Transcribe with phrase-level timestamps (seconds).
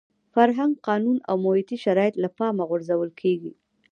[0.33, 3.51] فرهنګ، قانون او محیطي شرایط له پامه غورځول کېږي.